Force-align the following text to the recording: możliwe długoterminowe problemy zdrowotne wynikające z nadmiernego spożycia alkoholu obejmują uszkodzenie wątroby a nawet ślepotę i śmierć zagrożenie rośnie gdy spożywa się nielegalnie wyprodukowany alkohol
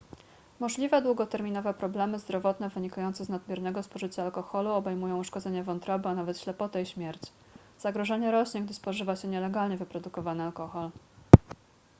możliwe 0.59 1.01
długoterminowe 1.01 1.73
problemy 1.73 2.19
zdrowotne 2.19 2.69
wynikające 2.69 3.25
z 3.25 3.29
nadmiernego 3.29 3.83
spożycia 3.83 4.23
alkoholu 4.23 4.69
obejmują 4.71 5.17
uszkodzenie 5.19 5.63
wątroby 5.63 6.09
a 6.09 6.15
nawet 6.15 6.39
ślepotę 6.39 6.81
i 6.81 6.85
śmierć 6.85 7.21
zagrożenie 7.79 8.31
rośnie 8.31 8.61
gdy 8.61 8.73
spożywa 8.73 9.15
się 9.15 9.27
nielegalnie 9.27 9.77
wyprodukowany 9.77 10.43
alkohol 10.43 10.89